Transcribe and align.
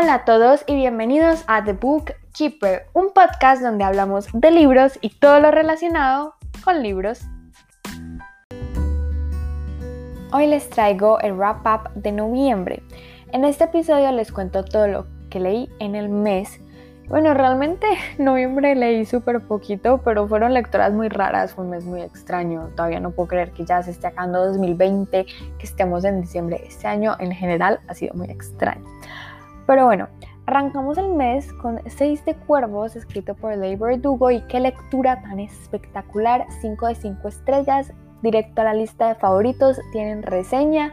Hola 0.00 0.14
a 0.14 0.24
todos 0.24 0.64
y 0.66 0.76
bienvenidos 0.76 1.44
a 1.46 1.62
The 1.62 1.74
Book 1.74 2.14
Keeper, 2.32 2.86
un 2.94 3.12
podcast 3.12 3.60
donde 3.60 3.84
hablamos 3.84 4.28
de 4.32 4.50
libros 4.50 4.98
y 5.02 5.10
todo 5.10 5.40
lo 5.40 5.50
relacionado 5.50 6.36
con 6.64 6.82
libros. 6.82 7.20
Hoy 10.32 10.46
les 10.46 10.70
traigo 10.70 11.20
el 11.20 11.34
wrap 11.34 11.66
up 11.66 11.90
de 11.94 12.12
noviembre. 12.12 12.82
En 13.32 13.44
este 13.44 13.64
episodio 13.64 14.10
les 14.12 14.32
cuento 14.32 14.64
todo 14.64 14.88
lo 14.88 15.06
que 15.28 15.38
leí 15.38 15.68
en 15.80 15.94
el 15.94 16.08
mes. 16.08 16.60
Bueno, 17.08 17.34
realmente 17.34 17.86
noviembre 18.18 18.74
leí 18.76 19.04
súper 19.04 19.40
poquito, 19.40 20.00
pero 20.02 20.26
fueron 20.26 20.54
lecturas 20.54 20.94
muy 20.94 21.10
raras, 21.10 21.52
fue 21.52 21.64
un 21.64 21.72
mes 21.72 21.84
muy 21.84 22.00
extraño. 22.00 22.70
Todavía 22.74 23.00
no 23.00 23.10
puedo 23.10 23.28
creer 23.28 23.50
que 23.50 23.66
ya 23.66 23.82
se 23.82 23.90
esté 23.90 24.06
acabando 24.06 24.46
2020, 24.46 25.26
que 25.26 25.66
estemos 25.66 26.04
en 26.06 26.22
diciembre. 26.22 26.62
Este 26.66 26.86
año 26.86 27.16
en 27.18 27.32
general 27.32 27.80
ha 27.86 27.92
sido 27.92 28.14
muy 28.14 28.30
extraño. 28.30 28.86
Pero 29.70 29.84
bueno, 29.84 30.08
arrancamos 30.46 30.98
el 30.98 31.10
mes 31.10 31.52
con 31.52 31.80
Seis 31.86 32.24
de 32.24 32.34
Cuervos, 32.34 32.96
escrito 32.96 33.36
por 33.36 33.56
Leigh 33.56 33.76
Verdugo, 33.76 34.32
y 34.32 34.40
qué 34.48 34.58
lectura 34.58 35.22
tan 35.22 35.38
espectacular, 35.38 36.44
5 36.60 36.88
de 36.88 36.94
5 36.96 37.28
estrellas, 37.28 37.92
directo 38.20 38.62
a 38.62 38.64
la 38.64 38.74
lista 38.74 39.06
de 39.06 39.14
favoritos, 39.14 39.80
tienen 39.92 40.24
reseña 40.24 40.92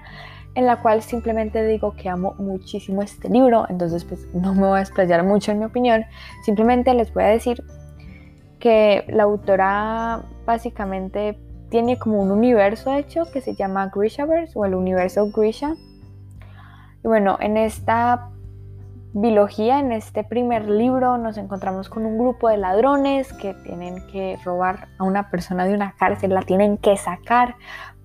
en 0.54 0.68
la 0.68 0.80
cual 0.84 1.02
simplemente 1.02 1.66
digo 1.66 1.96
que 1.96 2.08
amo 2.08 2.36
muchísimo 2.38 3.02
este 3.02 3.30
libro, 3.30 3.66
entonces 3.68 4.04
pues 4.06 4.28
no 4.36 4.54
me 4.54 4.68
voy 4.68 4.78
a 4.78 4.82
explayar 4.82 5.24
mucho 5.24 5.52
en 5.52 5.58
mi 5.58 5.66
opinión, 5.66 6.06
simplemente 6.44 6.94
les 6.94 7.12
voy 7.12 7.24
a 7.24 7.30
decir 7.30 7.64
que 8.60 9.06
la 9.08 9.24
autora 9.24 10.22
básicamente 10.46 11.36
tiene 11.70 11.98
como 11.98 12.22
un 12.22 12.30
universo 12.30 12.94
hecho 12.94 13.24
que 13.34 13.42
se 13.42 13.56
llama 13.56 13.92
Grishaverse 13.92 14.54
o 14.54 14.66
el 14.66 14.76
universo 14.76 15.32
Grisha. 15.32 15.74
Y 17.04 17.08
bueno, 17.08 17.38
en 17.40 17.58
esta 17.58 18.30
biología, 19.22 19.80
en 19.80 19.92
este 19.92 20.24
primer 20.24 20.70
libro 20.70 21.18
nos 21.18 21.38
encontramos 21.38 21.90
con 21.90 22.06
un 22.06 22.18
grupo 22.18 22.50
de 22.50 22.58
ladrones 22.58 23.34
que 23.34 23.56
tienen 23.56 24.06
que 24.08 24.38
robar 24.46 24.90
a 25.00 25.04
una 25.04 25.32
persona 25.32 25.66
de 25.66 25.74
una 25.74 25.94
cárcel, 25.98 26.34
la 26.34 26.44
tienen 26.44 26.78
que 26.78 26.98
sacar 26.98 27.56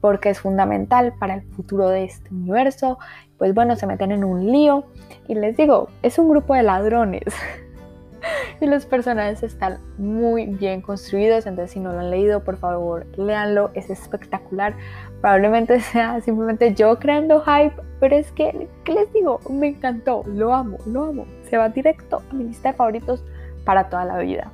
porque 0.00 0.30
es 0.30 0.40
fundamental 0.40 1.12
para 1.18 1.34
el 1.34 1.42
futuro 1.42 1.88
de 1.88 2.04
este 2.04 2.34
universo. 2.34 2.98
Pues 3.36 3.54
bueno, 3.54 3.76
se 3.76 3.86
meten 3.86 4.10
en 4.10 4.24
un 4.24 4.50
lío 4.50 4.84
y 5.28 5.34
les 5.34 5.56
digo, 5.56 5.88
es 6.02 6.18
un 6.18 6.28
grupo 6.28 6.54
de 6.54 6.62
ladrones. 6.62 7.24
y 8.62 8.66
los 8.66 8.86
personajes 8.86 9.42
están 9.42 9.78
muy 9.98 10.46
bien 10.46 10.82
construidos, 10.82 11.46
entonces 11.46 11.72
si 11.72 11.80
no 11.80 11.92
lo 11.92 11.98
han 11.98 12.10
leído, 12.10 12.44
por 12.44 12.56
favor, 12.56 13.06
léanlo, 13.18 13.70
es 13.74 13.90
espectacular. 13.90 14.74
Probablemente 15.20 15.80
sea 15.92 16.20
simplemente 16.20 16.72
yo 16.72 16.98
creando 17.00 17.40
hype, 17.40 17.74
pero 17.98 18.14
es 18.14 18.30
que, 18.30 18.68
¿qué 18.84 18.92
les 18.92 19.12
digo? 19.12 19.40
Me 19.50 19.68
encantó, 19.68 20.22
lo 20.26 20.54
amo, 20.54 20.78
lo 20.86 21.06
amo. 21.06 21.26
Se 21.50 21.56
va 21.56 21.70
directo 21.70 22.22
a 22.30 22.34
mi 22.34 22.44
lista 22.44 22.70
de 22.70 22.76
favoritos 22.76 23.24
para 23.64 23.88
toda 23.88 24.04
la 24.04 24.18
vida. 24.18 24.52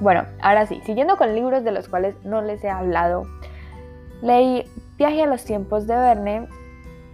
Bueno, 0.00 0.24
ahora 0.42 0.66
sí, 0.66 0.82
siguiendo 0.84 1.16
con 1.16 1.34
libros 1.34 1.64
de 1.64 1.72
los 1.72 1.88
cuales 1.88 2.14
no 2.24 2.42
les 2.42 2.62
he 2.62 2.68
hablado, 2.68 3.22
leí 4.20 4.64
Viaje 4.98 5.22
a 5.22 5.26
los 5.26 5.44
tiempos 5.44 5.86
de 5.86 5.94
Verne, 5.94 6.48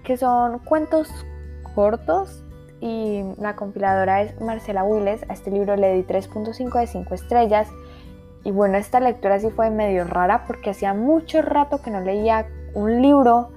que 0.03 0.17
son 0.17 0.59
cuentos 0.61 1.09
cortos 1.75 2.42
y 2.83 3.23
la 3.39 3.55
compiladora 3.55 4.23
es 4.23 4.39
Marcela 4.41 4.83
Willes. 4.83 5.25
A 5.29 5.35
este 5.35 5.53
libro 5.53 5.77
le 5.77 5.95
di 5.95 6.03
3.5 6.03 6.81
de 6.81 6.87
5 6.89 7.15
estrellas. 7.15 7.69
Y 8.43 8.51
bueno, 8.51 8.77
esta 8.77 8.99
lectura 8.99 9.39
sí 9.39 9.51
fue 9.51 9.71
medio 9.71 10.03
rara 10.03 10.45
porque 10.49 10.71
hacía 10.71 10.93
mucho 10.93 11.43
rato 11.43 11.81
que 11.81 11.93
no 11.93 12.01
leía 12.01 12.49
un 12.75 13.01
libro 13.01 13.51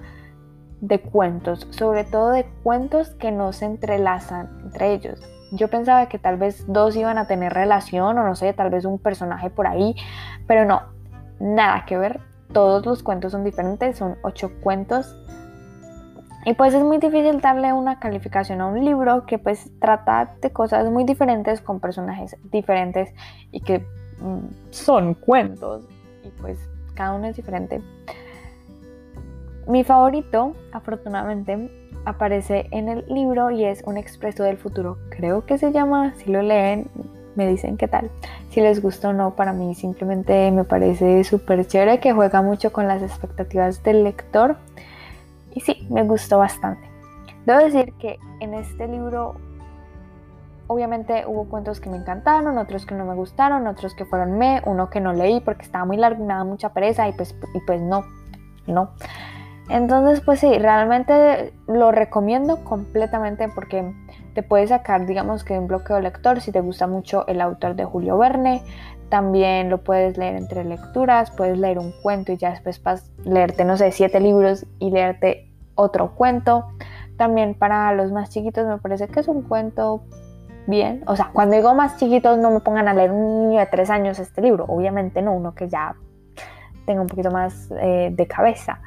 de 0.80 1.02
cuentos, 1.02 1.68
sobre 1.72 2.04
todo 2.04 2.30
de 2.30 2.46
cuentos 2.62 3.16
que 3.16 3.32
no 3.32 3.52
se 3.52 3.66
entrelazan 3.66 4.60
entre 4.64 4.94
ellos. 4.94 5.20
Yo 5.52 5.70
pensaba 5.70 6.08
que 6.08 6.20
tal 6.20 6.38
vez 6.38 6.64
dos 6.68 6.96
iban 6.96 7.18
a 7.18 7.26
tener 7.26 7.52
relación 7.52 8.20
o 8.20 8.24
no 8.24 8.36
sé, 8.36 8.54
tal 8.54 8.70
vez 8.70 8.86
un 8.86 9.00
personaje 9.00 9.50
por 9.50 9.66
ahí, 9.66 9.96
pero 10.46 10.66
no, 10.66 10.84
nada 11.40 11.86
que 11.88 11.98
ver. 11.98 12.20
Todos 12.54 12.86
los 12.86 13.02
cuentos 13.02 13.32
son 13.32 13.44
diferentes, 13.44 13.98
son 13.98 14.18
ocho 14.22 14.52
cuentos 14.62 15.16
y 16.46 16.54
pues 16.54 16.74
es 16.76 16.84
muy 16.84 17.00
difícil 17.00 17.42
darle 17.42 17.74
una 17.74 18.00
calificación 18.00 18.62
a 18.62 18.68
un 18.68 18.86
libro 18.86 19.26
que 19.26 19.40
pues 19.40 19.72
trata 19.80 20.36
de 20.42 20.52
cosas 20.52 20.90
muy 20.92 21.04
diferentes 21.04 21.60
con 21.60 21.80
personajes 21.80 22.38
diferentes 22.52 23.12
y 23.52 23.62
que 23.62 23.80
mm, 24.20 24.70
son 24.70 25.16
cuentos 25.16 25.88
y 26.24 26.30
pues 26.42 26.60
cada 26.94 27.14
uno 27.14 27.28
es 27.28 27.36
diferente. 27.36 27.82
Mi 29.68 29.84
favorito, 29.84 30.56
afortunadamente, 30.72 31.90
aparece 32.06 32.68
en 32.70 32.90
el 32.90 33.04
libro 33.08 33.50
y 33.50 33.66
es 33.66 33.82
Un 33.84 33.98
Expreso 33.98 34.44
del 34.44 34.58
Futuro. 34.58 35.00
Creo 35.10 35.48
que 35.48 35.58
se 35.58 35.72
llama, 35.72 36.14
si 36.18 36.32
lo 36.32 36.44
leen, 36.44 36.88
me 37.36 37.48
dicen 37.48 37.76
qué 37.76 37.88
tal. 37.88 38.12
Si 38.52 38.62
les 38.62 38.82
gusta 38.82 39.10
o 39.10 39.14
no, 39.14 39.36
para 39.36 39.54
mí 39.54 39.74
simplemente 39.74 40.52
me 40.52 40.64
parece 40.64 41.24
súper 41.24 41.66
chévere 41.66 42.00
que 42.00 42.14
juega 42.14 42.44
mucho 42.44 42.72
con 42.72 42.88
las 42.88 43.02
expectativas 43.02 43.82
del 43.82 44.04
lector 44.04 44.58
y 45.56 45.62
sí, 45.62 45.88
me 45.90 46.04
gustó 46.04 46.38
bastante. 46.38 46.88
Debo 47.46 47.60
decir 47.60 47.94
que 47.94 48.20
en 48.42 48.54
este 48.54 48.88
libro 48.88 49.36
obviamente 50.68 51.24
hubo 51.28 51.46
cuentos 51.46 51.80
que 51.80 51.90
me 51.90 51.98
encantaron, 51.98 52.58
otros 52.58 52.86
que 52.86 52.94
no 52.94 53.06
me 53.06 53.16
gustaron, 53.16 53.66
otros 53.68 53.96
que 53.96 54.06
fueron 54.06 54.38
me, 54.38 54.62
uno 54.66 54.90
que 54.90 55.00
no 55.00 55.14
leí 55.14 55.40
porque 55.40 55.64
estaba 55.64 55.86
muy 55.86 55.98
largo 55.98 56.24
y 56.24 56.28
me 56.28 56.34
daba 56.34 56.44
mucha 56.44 56.74
pereza 56.74 57.08
y 57.08 57.14
pues, 57.14 57.36
y 57.54 57.60
pues 57.62 57.82
no, 57.82 58.04
no. 58.68 58.90
Entonces 59.70 60.22
pues 60.22 60.40
sí, 60.40 60.58
realmente 60.60 61.54
lo 61.68 61.92
recomiendo 61.92 62.64
completamente 62.64 63.50
porque 63.50 63.94
te 64.34 64.44
puedes 64.44 64.70
sacar 64.70 65.06
digamos 65.08 65.44
que 65.44 65.58
un 65.58 65.68
bloqueo 65.68 66.00
lector 66.00 66.40
si 66.40 66.52
te 66.52 66.62
gusta 66.62 66.86
mucho 66.86 67.26
el 67.28 67.42
autor 67.42 67.76
de 67.76 67.84
Julio 67.84 68.18
Verne, 68.18 68.62
también 69.10 69.70
lo 69.70 69.84
puedes 69.84 70.18
leer 70.18 70.36
entre 70.36 70.64
lecturas, 70.64 71.32
puedes 71.32 71.58
leer 71.58 71.80
un 71.80 71.94
cuento 72.02 72.32
y 72.32 72.38
ya 72.38 72.52
después 72.52 72.82
vas 72.84 73.12
leerte, 73.24 73.66
no 73.66 73.78
sé, 73.78 73.92
siete 73.92 74.20
libros 74.20 74.66
y 74.80 74.92
leerte 74.92 75.52
otro 75.76 76.16
cuento. 76.16 76.68
También 77.18 77.54
para 77.54 77.94
los 77.94 78.12
más 78.12 78.30
chiquitos 78.30 78.68
me 78.68 78.78
parece 78.78 79.08
que 79.08 79.20
es 79.20 79.28
un 79.28 79.44
cuento 79.44 80.04
bien. 80.68 81.04
O 81.08 81.16
sea, 81.16 81.30
cuando 81.34 81.56
digo 81.56 81.74
más 81.76 81.98
chiquitos 81.98 82.38
no 82.38 82.52
me 82.52 82.60
pongan 82.60 82.88
a 82.88 82.94
leer 82.94 83.12
un 83.12 83.50
niño 83.50 83.60
de 83.60 83.68
tres 83.68 83.90
años 83.90 84.20
este 84.20 84.42
libro. 84.42 84.66
Obviamente 84.68 85.22
no, 85.22 85.34
uno 85.34 85.54
que 85.54 85.70
ya 85.70 85.96
tenga 86.86 87.02
un 87.02 87.08
poquito 87.08 87.32
más 87.32 87.72
eh, 87.80 88.10
de 88.12 88.28
cabeza, 88.28 88.82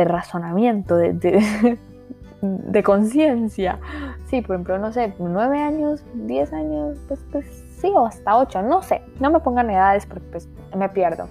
de 0.00 0.04
razonamiento, 0.04 0.96
de, 0.96 1.12
de, 2.42 2.82
conciencia. 2.82 3.78
Sí, 4.26 4.40
por 4.40 4.56
ejemplo, 4.56 4.78
no 4.78 4.92
sé, 4.92 5.14
nueve 5.18 5.60
años, 5.60 6.02
diez 6.14 6.52
años, 6.52 6.98
pues, 7.06 7.20
pues 7.30 7.46
sí, 7.78 7.92
o 7.94 8.06
hasta 8.06 8.38
ocho, 8.38 8.62
no 8.62 8.82
sé. 8.82 9.02
No 9.20 9.30
me 9.30 9.40
pongan 9.40 9.70
edades 9.70 10.06
porque 10.06 10.26
pues 10.30 10.48
me 10.76 10.88
pierdo. 10.88 11.28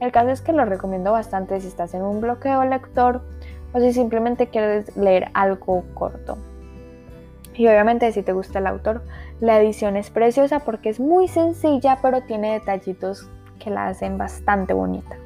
El 0.00 0.12
caso 0.12 0.30
es 0.30 0.40
que 0.40 0.52
lo 0.52 0.64
recomiendo 0.64 1.12
bastante 1.12 1.60
si 1.60 1.68
estás 1.68 1.94
en 1.94 2.02
un 2.02 2.20
bloqueo 2.20 2.64
lector 2.64 3.22
o 3.72 3.80
si 3.80 3.92
simplemente 3.92 4.48
quieres 4.48 4.96
leer 4.96 5.30
algo 5.34 5.84
corto. 5.94 6.38
Y 7.54 7.66
obviamente 7.66 8.10
si 8.12 8.22
te 8.22 8.32
gusta 8.32 8.60
el 8.60 8.66
autor, 8.66 9.02
la 9.40 9.60
edición 9.60 9.96
es 9.96 10.10
preciosa 10.10 10.60
porque 10.60 10.88
es 10.88 11.00
muy 11.00 11.28
sencilla 11.28 11.98
pero 12.00 12.22
tiene 12.22 12.52
detallitos 12.52 13.28
que 13.58 13.70
la 13.70 13.88
hacen 13.88 14.16
bastante 14.16 14.72
bonita. 14.72 15.16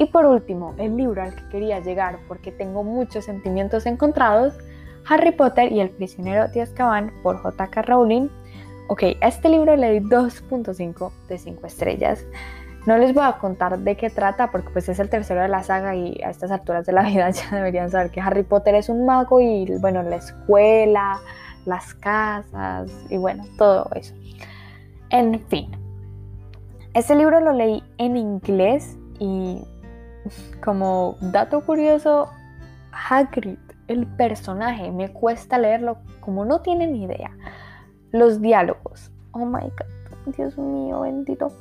Y 0.00 0.06
por 0.06 0.24
último, 0.24 0.74
el 0.78 0.96
libro 0.96 1.22
al 1.22 1.34
que 1.34 1.46
quería 1.50 1.78
llegar 1.78 2.20
porque 2.26 2.50
tengo 2.50 2.82
muchos 2.82 3.26
sentimientos 3.26 3.84
encontrados, 3.84 4.54
Harry 5.06 5.30
Potter 5.30 5.70
y 5.70 5.80
el 5.80 5.90
prisionero 5.90 6.48
de 6.48 6.62
Azkaban 6.62 7.12
por 7.22 7.36
J.K. 7.42 7.82
Rowling. 7.82 8.30
Ok, 8.88 9.02
a 9.20 9.28
este 9.28 9.50
libro 9.50 9.76
le 9.76 9.90
di 9.90 10.00
2.5 10.00 11.12
de 11.28 11.36
5 11.36 11.66
estrellas. 11.66 12.24
No 12.86 12.96
les 12.96 13.12
voy 13.12 13.24
a 13.26 13.32
contar 13.32 13.78
de 13.78 13.94
qué 13.98 14.08
trata 14.08 14.50
porque 14.50 14.70
pues 14.70 14.88
es 14.88 14.98
el 15.00 15.10
tercero 15.10 15.42
de 15.42 15.48
la 15.48 15.62
saga 15.62 15.94
y 15.94 16.18
a 16.24 16.30
estas 16.30 16.50
alturas 16.50 16.86
de 16.86 16.92
la 16.92 17.02
vida 17.02 17.28
ya 17.30 17.54
deberían 17.54 17.90
saber 17.90 18.10
que 18.10 18.22
Harry 18.22 18.42
Potter 18.42 18.76
es 18.76 18.88
un 18.88 19.04
mago 19.04 19.38
y 19.38 19.66
bueno, 19.80 20.02
la 20.02 20.16
escuela, 20.16 21.20
las 21.66 21.92
casas 21.92 22.90
y 23.10 23.18
bueno, 23.18 23.44
todo 23.58 23.90
eso. 23.94 24.14
En 25.10 25.40
fin, 25.48 25.70
este 26.94 27.14
libro 27.14 27.38
lo 27.40 27.52
leí 27.52 27.84
en 27.98 28.16
inglés 28.16 28.96
y 29.18 29.62
como 30.62 31.16
dato 31.20 31.64
curioso, 31.64 32.30
Hagrid, 32.92 33.58
el 33.88 34.06
personaje, 34.06 34.90
me 34.90 35.12
cuesta 35.12 35.58
leerlo 35.58 35.98
como 36.20 36.44
no 36.44 36.60
tienen 36.60 36.96
idea. 36.96 37.30
Los 38.12 38.40
diálogos, 38.40 39.10
oh 39.32 39.46
my 39.46 39.62
god, 39.62 40.34
Dios 40.34 40.58
mío, 40.58 41.00
bendito 41.00 41.52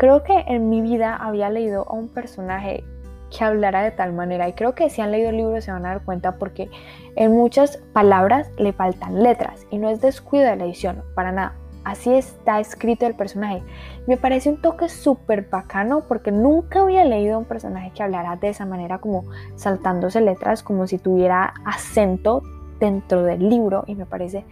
Creo 0.00 0.22
que 0.22 0.46
en 0.46 0.70
mi 0.70 0.80
vida 0.80 1.14
había 1.14 1.50
leído 1.50 1.86
a 1.86 1.92
un 1.92 2.08
personaje 2.08 2.82
que 3.30 3.44
hablara 3.44 3.82
de 3.82 3.90
tal 3.90 4.14
manera 4.14 4.48
y 4.48 4.54
creo 4.54 4.74
que 4.74 4.88
si 4.88 5.02
han 5.02 5.10
leído 5.10 5.28
el 5.28 5.36
libro 5.36 5.60
se 5.60 5.70
van 5.70 5.84
a 5.84 5.90
dar 5.90 6.04
cuenta 6.06 6.38
porque 6.38 6.70
en 7.16 7.32
muchas 7.32 7.76
palabras 7.92 8.50
le 8.56 8.72
faltan 8.72 9.22
letras 9.22 9.66
y 9.70 9.76
no 9.76 9.90
es 9.90 10.00
descuido 10.00 10.46
de 10.46 10.56
la 10.56 10.64
edición, 10.64 11.04
para 11.14 11.32
nada. 11.32 11.59
Así 11.84 12.12
está 12.12 12.60
escrito 12.60 13.06
el 13.06 13.14
personaje. 13.14 13.62
Me 14.06 14.16
parece 14.16 14.50
un 14.50 14.60
toque 14.60 14.88
súper 14.88 15.48
bacano 15.48 16.04
porque 16.06 16.30
nunca 16.30 16.82
había 16.82 17.04
leído 17.04 17.38
un 17.38 17.46
personaje 17.46 17.92
que 17.94 18.02
hablara 18.02 18.36
de 18.36 18.50
esa 18.50 18.66
manera 18.66 18.98
como 18.98 19.24
saltándose 19.56 20.20
letras, 20.20 20.62
como 20.62 20.86
si 20.86 20.98
tuviera 20.98 21.54
acento 21.64 22.42
dentro 22.78 23.22
del 23.22 23.48
libro 23.48 23.84
y 23.86 23.94
me 23.94 24.06
parece 24.06 24.44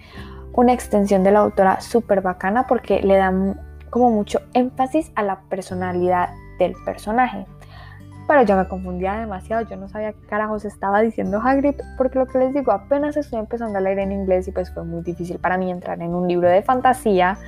una 0.53 0.73
extensión 0.73 1.23
de 1.23 1.31
la 1.31 1.41
autora 1.41 1.81
súper 1.81 2.21
bacana 2.21 2.67
porque 2.67 3.01
le 3.03 3.17
da 3.17 3.33
como 3.91 4.11
mucho 4.11 4.41
énfasis 4.55 5.13
a 5.15 5.23
la 5.23 5.41
personalidad 5.49 6.31
del 6.59 6.75
personaje. 6.85 7.47
Pero 8.29 8.43
yo 8.43 8.57
me 8.57 8.69
confundía 8.69 9.15
demasiado, 9.15 9.67
yo 9.67 9.77
no 9.77 9.89
sabía 9.89 10.13
qué 10.13 10.27
carajos 10.27 10.67
estaba 10.67 11.01
diciendo 11.01 11.41
Hagrid, 11.43 11.77
porque 11.97 12.19
lo 12.19 12.27
que 12.27 12.39
les 12.39 12.53
digo, 12.53 12.73
apenas 12.73 13.17
estoy 13.17 13.39
empezando 13.39 13.79
a 13.79 13.81
leer 13.81 14.01
en 14.01 14.13
inglés 14.13 14.47
y 14.47 14.53
pues 14.53 14.71
fue 14.71 14.85
muy 14.85 15.03
difícil 15.03 15.39
para 15.39 15.57
mí 15.57 15.71
entrar 15.71 16.03
en 16.03 16.15
un 16.15 16.29
libro 16.29 16.47
de 16.47 16.63
fantasía 16.63 17.39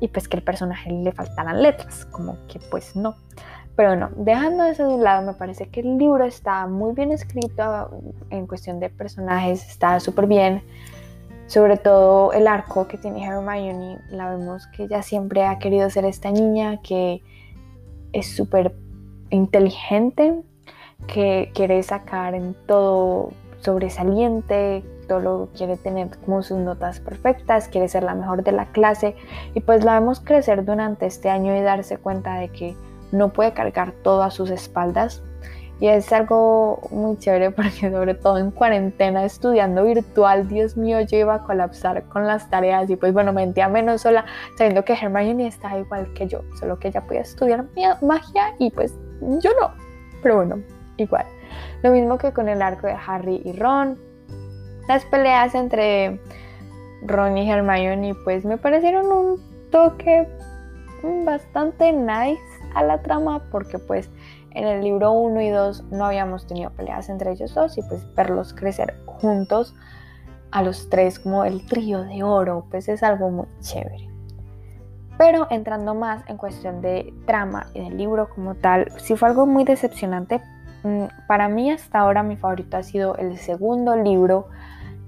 y 0.00 0.08
pues 0.08 0.28
que 0.28 0.36
el 0.36 0.42
personaje 0.42 0.92
le 0.92 1.12
faltaran 1.12 1.62
letras, 1.62 2.04
como 2.04 2.36
que 2.46 2.60
pues 2.70 2.94
no. 2.94 3.16
Pero 3.74 3.96
no, 3.96 4.10
dejando 4.16 4.64
eso 4.64 4.86
de 4.86 4.96
un 4.96 5.02
lado, 5.02 5.24
me 5.24 5.32
parece 5.32 5.70
que 5.70 5.80
el 5.80 5.96
libro 5.96 6.22
está 6.24 6.66
muy 6.66 6.92
bien 6.92 7.10
escrito 7.10 7.90
en 8.28 8.46
cuestión 8.46 8.80
de 8.80 8.90
personajes, 8.90 9.66
está 9.66 9.98
súper 9.98 10.26
bien. 10.26 10.62
Sobre 11.46 11.78
todo 11.78 12.34
el 12.34 12.48
arco 12.48 12.86
que 12.86 12.98
tiene 12.98 13.24
Hermione, 13.24 13.98
la 14.10 14.28
vemos 14.28 14.66
que 14.76 14.82
ella 14.82 15.00
siempre 15.00 15.46
ha 15.46 15.58
querido 15.58 15.88
ser 15.88 16.04
esta 16.04 16.30
niña 16.30 16.82
que 16.82 17.22
es 18.12 18.36
súper 18.36 18.74
inteligente, 19.30 20.42
que 21.06 21.50
quiere 21.54 21.82
sacar 21.82 22.34
en 22.34 22.54
todo 22.66 23.30
sobresaliente, 23.60 24.84
todo 25.08 25.20
lo 25.20 25.48
quiere 25.56 25.76
tener 25.76 26.08
como 26.24 26.42
sus 26.42 26.58
notas 26.58 27.00
perfectas, 27.00 27.68
quiere 27.68 27.88
ser 27.88 28.02
la 28.02 28.14
mejor 28.14 28.44
de 28.44 28.52
la 28.52 28.66
clase 28.66 29.16
y 29.54 29.60
pues 29.60 29.84
la 29.84 29.98
vemos 29.98 30.20
crecer 30.20 30.64
durante 30.64 31.06
este 31.06 31.30
año 31.30 31.56
y 31.56 31.60
darse 31.60 31.96
cuenta 31.96 32.34
de 32.36 32.50
que 32.50 32.76
no 33.10 33.32
puede 33.32 33.52
cargar 33.52 33.92
todo 34.02 34.22
a 34.22 34.30
sus 34.30 34.50
espaldas. 34.50 35.22
Y 35.80 35.86
es 35.86 36.12
algo 36.12 36.80
muy 36.90 37.16
chévere 37.18 37.52
porque 37.52 37.90
sobre 37.90 38.14
todo 38.14 38.38
en 38.38 38.50
cuarentena 38.50 39.24
estudiando 39.24 39.84
virtual, 39.84 40.48
Dios 40.48 40.76
mío, 40.76 41.00
yo 41.00 41.18
iba 41.18 41.34
a 41.34 41.42
colapsar 41.44 42.02
con 42.08 42.26
las 42.26 42.50
tareas 42.50 42.90
y 42.90 42.96
pues 42.96 43.12
bueno, 43.12 43.32
me 43.32 43.44
mentía 43.46 43.68
menos 43.68 44.02
sola 44.02 44.26
sabiendo 44.56 44.84
que 44.84 44.94
Hermione 44.94 45.46
está 45.46 45.78
igual 45.78 46.12
que 46.14 46.26
yo, 46.26 46.42
solo 46.58 46.78
que 46.78 46.88
ella 46.88 47.02
podía 47.06 47.20
estudiar 47.20 47.66
magia 48.02 48.54
y 48.58 48.70
pues 48.70 48.98
yo 49.20 49.50
no, 49.60 49.72
pero 50.22 50.36
bueno, 50.36 50.62
igual. 50.96 51.26
Lo 51.82 51.90
mismo 51.90 52.18
que 52.18 52.32
con 52.32 52.48
el 52.48 52.62
arco 52.62 52.86
de 52.86 52.96
Harry 53.06 53.42
y 53.44 53.52
Ron. 53.52 53.98
Las 54.88 55.04
peleas 55.04 55.54
entre 55.54 56.20
Ron 57.02 57.36
y 57.38 57.50
Hermione 57.50 58.14
pues 58.24 58.44
me 58.44 58.58
parecieron 58.58 59.06
un 59.06 59.70
toque 59.70 60.26
bastante 61.24 61.92
nice 61.92 62.40
a 62.74 62.82
la 62.82 63.02
trama 63.02 63.42
porque 63.50 63.78
pues 63.78 64.10
en 64.52 64.66
el 64.66 64.82
libro 64.82 65.12
1 65.12 65.40
y 65.42 65.50
2 65.50 65.84
no 65.90 66.06
habíamos 66.06 66.46
tenido 66.46 66.70
peleas 66.70 67.08
entre 67.08 67.32
ellos 67.32 67.54
dos 67.54 67.78
y 67.78 67.82
pues 67.82 68.02
verlos 68.14 68.52
crecer 68.54 68.98
juntos 69.06 69.74
a 70.50 70.62
los 70.62 70.88
tres 70.88 71.18
como 71.18 71.44
el 71.44 71.66
trío 71.66 72.02
de 72.02 72.22
oro 72.22 72.66
pues 72.70 72.88
es 72.88 73.02
algo 73.02 73.30
muy 73.30 73.46
chévere. 73.60 74.07
Pero 75.18 75.48
entrando 75.50 75.94
más 75.94 76.22
en 76.28 76.36
cuestión 76.36 76.80
de 76.80 77.12
trama 77.26 77.66
y 77.74 77.80
del 77.80 77.98
libro 77.98 78.28
como 78.30 78.54
tal, 78.54 78.92
sí 78.98 79.16
fue 79.16 79.28
algo 79.28 79.46
muy 79.46 79.64
decepcionante. 79.64 80.40
Mm, 80.84 81.06
para 81.26 81.48
mí 81.48 81.72
hasta 81.72 81.98
ahora 81.98 82.22
mi 82.22 82.36
favorito 82.36 82.76
ha 82.76 82.84
sido 82.84 83.16
el 83.16 83.36
segundo 83.36 83.96
libro 83.96 84.46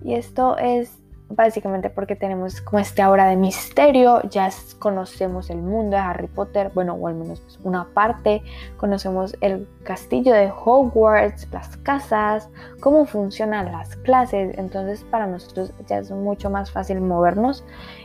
y 0.03 0.15
esto 0.15 0.59
es 0.59 0.99
básicamente 1.31 1.91
porque 1.91 2.17
tenemos 2.17 2.61
como 2.61 2.81
este 2.81 3.03
aura 3.03 3.27
de 3.27 3.37
misterio, 3.37 4.21
ya 4.29 4.51
conocemos 4.79 5.49
el 5.49 5.59
mundo 5.59 5.97
de 5.97 6.03
Harry 6.03 6.27
Potter, 6.27 6.71
bueno, 6.75 6.95
o 6.95 7.07
al 7.07 7.15
menos 7.15 7.41
pues, 7.41 7.59
una 7.63 7.89
parte, 7.95 8.43
conocemos 8.77 9.37
el 9.41 9.69
castillo 9.85 10.35
de 10.35 10.51
Hogwarts, 10.51 11.49
las 11.53 11.77
casas, 11.79 12.51
cómo 12.81 13.07
funcionan 13.07 13.71
las 13.71 13.97
clases, 13.97 14.59
entonces 14.59 15.05
para 15.05 15.27
nosotros 15.27 15.73
ya 15.87 15.99
es 15.99 16.11
mucho 16.11 16.51
más 16.51 16.71
fácil 16.71 17.01
movernos 17.01 17.65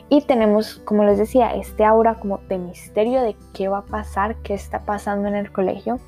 y 0.10 0.22
tenemos, 0.22 0.76
como 0.86 1.04
les 1.04 1.18
decía, 1.18 1.56
este 1.56 1.84
aura 1.84 2.16
como 2.16 2.38
de 2.48 2.60
misterio 2.60 3.22
de 3.22 3.36
qué 3.54 3.68
va 3.68 3.80
a 3.80 3.86
pasar, 3.86 4.36
qué 4.44 4.54
está 4.54 4.82
pasando 4.86 5.28
en 5.28 5.36
el 5.36 5.52
colegio, 5.52 6.00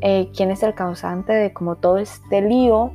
eh, 0.00 0.30
quién 0.36 0.50
es 0.50 0.62
el 0.64 0.74
causante 0.74 1.32
de 1.32 1.52
como 1.52 1.76
todo 1.76 1.98
este 1.98 2.40
lío 2.40 2.92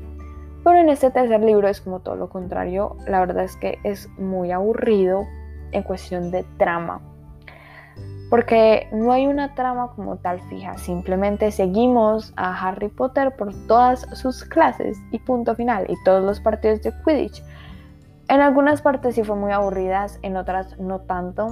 pero 0.68 0.80
en 0.80 0.90
este 0.90 1.10
tercer 1.12 1.40
libro 1.40 1.70
es 1.70 1.80
como 1.80 2.02
todo 2.02 2.18
lo 2.18 2.28
contrario. 2.28 2.98
La 3.08 3.22
verdad 3.22 3.46
es 3.46 3.56
que 3.56 3.80
es 3.86 4.10
muy 4.18 4.52
aburrido 4.52 5.26
en 5.72 5.82
cuestión 5.82 6.30
de 6.30 6.44
trama. 6.58 7.00
Porque 8.30 8.90
no 8.92 9.14
hay 9.14 9.28
una 9.28 9.56
trama 9.56 9.92
como 9.96 10.18
tal 10.18 10.42
fija, 10.50 10.78
simplemente 10.78 11.52
seguimos 11.52 12.34
a 12.36 12.68
Harry 12.68 12.90
Potter 12.90 13.34
por 13.38 13.54
todas 13.68 14.02
sus 14.12 14.44
clases 14.44 14.98
y 15.12 15.20
punto 15.20 15.56
final, 15.56 15.86
y 15.88 15.96
todos 16.04 16.22
los 16.22 16.42
partidos 16.42 16.82
de 16.82 16.92
Quidditch. 17.06 17.42
En 18.28 18.42
algunas 18.42 18.82
partes 18.82 19.16
sí 19.16 19.24
fue 19.24 19.38
muy 19.38 19.54
aburridas, 19.54 20.20
en 20.22 20.36
otras 20.36 20.78
no 20.82 21.00
tanto. 21.00 21.48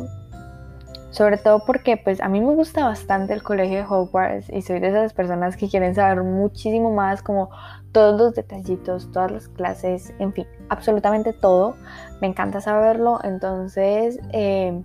Sobre 1.15 1.38
todo 1.38 1.59
porque 1.59 1.95
pues 1.95 2.19
a 2.19 2.27
mí 2.27 2.41
me 2.41 2.53
gusta 2.53 2.83
bastante 2.83 3.31
el 3.31 3.41
colegio 3.41 3.77
de 3.77 3.85
Hogwarts 3.85 4.50
y 4.50 4.62
soy 4.62 4.81
de 4.81 4.89
esas 4.89 5.13
personas 5.13 5.56
que 5.56 5.69
quieren 5.69 5.95
saber 5.95 6.21
muchísimo 6.23 6.94
más 6.94 7.21
como 7.21 7.51
todos 7.94 8.19
los 8.19 8.35
detallitos, 8.35 9.09
todas 9.13 9.31
las 9.31 9.47
clases, 9.47 10.13
en 10.19 10.33
fin, 10.33 10.45
absolutamente 10.67 11.31
todo. 11.31 11.77
Me 12.19 12.27
encanta 12.27 12.59
saberlo, 12.59 13.21
entonces, 13.23 14.19
eh, 14.33 14.83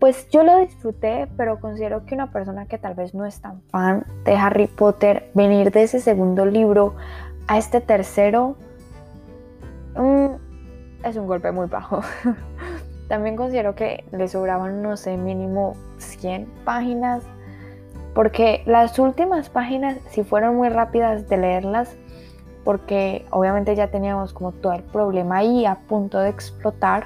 pues 0.00 0.28
yo 0.30 0.42
lo 0.42 0.58
disfruté, 0.58 1.28
pero 1.36 1.60
considero 1.60 2.04
que 2.06 2.16
una 2.16 2.32
persona 2.32 2.66
que 2.66 2.78
tal 2.78 2.94
vez 2.94 3.14
no 3.14 3.24
es 3.24 3.40
tan 3.40 3.62
fan 3.70 4.04
de 4.24 4.34
Harry 4.34 4.66
Potter, 4.66 5.30
venir 5.34 5.70
de 5.70 5.84
ese 5.84 6.00
segundo 6.00 6.44
libro 6.44 6.96
a 7.46 7.56
este 7.56 7.80
tercero, 7.80 8.56
mm, 9.94 11.04
es 11.04 11.16
un 11.16 11.28
golpe 11.28 11.52
muy 11.52 11.68
bajo. 11.68 12.00
También 13.08 13.36
considero 13.36 13.74
que 13.74 14.04
le 14.12 14.28
sobraban, 14.28 14.82
no 14.82 14.96
sé, 14.96 15.16
mínimo 15.16 15.74
100 15.98 16.46
páginas, 16.64 17.22
porque 18.14 18.62
las 18.66 18.98
últimas 18.98 19.48
páginas, 19.50 19.98
si 20.10 20.24
fueron 20.24 20.56
muy 20.56 20.68
rápidas 20.68 21.28
de 21.28 21.36
leerlas, 21.36 21.96
porque 22.64 23.24
obviamente 23.30 23.76
ya 23.76 23.88
teníamos 23.88 24.32
como 24.32 24.50
todo 24.50 24.72
el 24.72 24.82
problema 24.82 25.36
ahí 25.36 25.66
a 25.66 25.76
punto 25.86 26.18
de 26.18 26.30
explotar, 26.30 27.04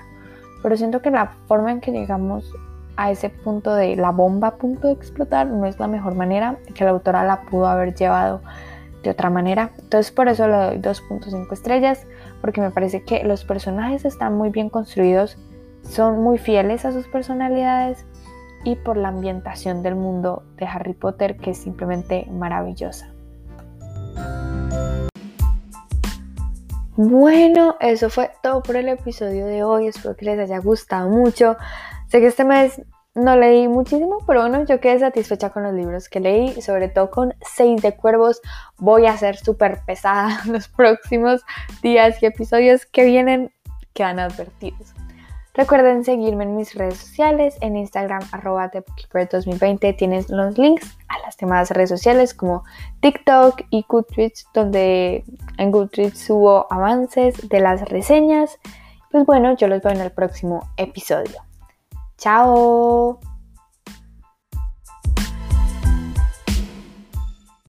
pero 0.63 0.77
siento 0.77 1.03
que 1.03 1.11
la 1.11 1.33
forma 1.47 1.71
en 1.71 1.81
que 1.81 1.91
llegamos 1.91 2.51
a 2.97 3.11
ese 3.11 3.29
punto 3.29 3.75
de 3.75 3.97
la 3.97 4.11
bomba 4.11 4.49
a 4.49 4.55
punto 4.57 4.89
de 4.89 4.95
explotar 4.95 5.47
no 5.47 5.67
es 5.67 5.79
la 5.79 5.87
mejor 5.87 6.15
manera, 6.15 6.57
que 6.75 6.85
la 6.85 6.91
autora 6.91 7.25
la 7.25 7.43
pudo 7.43 7.67
haber 7.67 7.95
llevado 7.95 8.41
de 9.03 9.11
otra 9.11 9.31
manera. 9.31 9.71
Entonces 9.79 10.13
por 10.13 10.29
eso 10.29 10.47
le 10.47 10.55
doy 10.55 10.79
2.5 10.79 11.53
estrellas, 11.53 12.07
porque 12.41 12.61
me 12.61 12.71
parece 12.71 13.03
que 13.03 13.25
los 13.25 13.45
personajes 13.45 14.05
están 14.05 14.35
muy 14.37 14.51
bien 14.51 14.71
construidos, 14.71 15.37
son 15.83 16.21
muy 16.21 16.39
fieles 16.39 16.85
a 16.85 16.93
sus 16.93 17.07
personalidades 17.09 18.07
y 18.65 18.77
por 18.77 18.97
la 18.97 19.09
ambientación 19.09 19.83
del 19.83 19.95
mundo 19.95 20.45
de 20.57 20.67
Harry 20.67 20.95
Potter 20.95 21.37
que 21.37 21.51
es 21.51 21.59
simplemente 21.59 22.27
maravillosa. 22.31 23.13
Bueno, 26.97 27.77
eso 27.81 28.11
fue 28.11 28.31
todo 28.43 28.63
por 28.63 28.77
el 28.77 28.89
episodio 28.89 29.47
de 29.47 29.65
hoy. 29.65 29.87
Espero 29.87 30.17
que 30.17 30.27
les 30.27 30.39
haya 30.39 30.59
gustado 30.59 31.09
mucho. 31.09 31.57
Sé 32.09 32.21
que 32.21 32.27
este 32.27 32.45
mes 32.45 32.83
no 33.15 33.37
leí 33.37 33.69
muchísimo, 33.69 34.19
pero 34.27 34.43
bueno, 34.43 34.65
yo 34.67 34.81
quedé 34.81 34.99
satisfecha 34.99 35.51
con 35.51 35.63
los 35.63 35.73
libros 35.73 36.09
que 36.09 36.21
leí, 36.21 36.61
sobre 36.61 36.89
todo 36.89 37.11
con 37.11 37.35
Seis 37.41 37.81
de 37.81 37.97
Cuervos. 37.97 38.43
Voy 38.77 39.07
a 39.07 39.17
ser 39.17 39.37
súper 39.37 39.81
pesada 39.87 40.43
los 40.47 40.69
próximos 40.69 41.43
días 41.83 42.23
y 42.23 42.27
episodios 42.27 42.85
que 42.85 43.05
vienen, 43.05 43.51
quedan 43.95 44.19
advertidos. 44.19 44.95
Recuerden 45.55 46.05
seguirme 46.05 46.45
en 46.45 46.57
mis 46.57 46.75
redes 46.75 46.99
sociales, 46.99 47.57
en 47.61 47.77
Instagram 47.77 48.23
arroba 48.31 48.71
2020 48.73 49.93
tienes 49.95 50.31
los 50.31 50.57
links 50.57 50.97
a 51.09 51.19
las 51.21 51.37
demás 51.37 51.71
redes 51.71 51.89
sociales 51.89 52.35
como 52.35 52.63
TikTok 53.01 53.63
y 53.71 53.85
Goodreads, 53.89 54.47
donde 54.55 55.25
en 55.59 55.71
Goodreads 55.73 56.19
subo 56.19 56.67
avances 56.71 57.49
de 57.49 57.61
las 57.61 57.83
reseñas. 57.89 58.59
Pues 59.11 59.27
bueno, 59.27 59.57
yo 59.57 59.67
los 59.67 59.83
veo 59.83 59.93
en 59.93 60.01
el 60.01 60.13
próximo 60.13 60.71
episodio. 60.77 61.43
¡Chao! 62.17 63.19